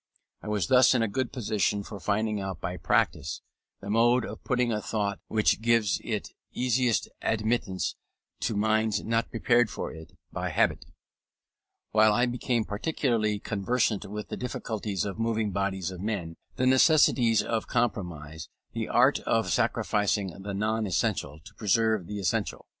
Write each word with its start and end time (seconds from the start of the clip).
I 0.41 0.47
was 0.47 0.65
thus 0.65 0.95
in 0.95 1.03
a 1.03 1.07
good 1.07 1.31
position 1.31 1.83
for 1.83 1.99
finding 1.99 2.41
out 2.41 2.59
by 2.59 2.75
practice 2.75 3.43
the 3.81 3.89
mode 3.91 4.25
of 4.25 4.43
putting 4.43 4.71
a 4.71 4.81
thought 4.81 5.19
which 5.27 5.61
gives 5.61 6.01
it 6.03 6.29
easiest 6.51 7.07
admittance 7.21 7.95
into 8.39 8.55
minds 8.55 9.03
not 9.03 9.29
prepared 9.29 9.69
for 9.69 9.91
it 9.93 10.13
by 10.31 10.49
habit; 10.49 10.85
while 11.91 12.13
I 12.13 12.25
became 12.25 12.65
practically 12.65 13.37
conversant 13.37 14.03
with 14.09 14.29
the 14.29 14.37
difficulties 14.37 15.05
of 15.05 15.19
moving 15.19 15.51
bodies 15.51 15.91
of 15.91 16.01
men, 16.01 16.35
the 16.55 16.65
necessities 16.65 17.43
of 17.43 17.67
compromise, 17.67 18.49
the 18.73 18.87
art 18.87 19.19
of 19.27 19.51
sacrificing 19.51 20.33
the 20.41 20.55
non 20.55 20.87
essential 20.87 21.41
to 21.45 21.53
preserve 21.53 22.07
the 22.07 22.17
essential. 22.17 22.65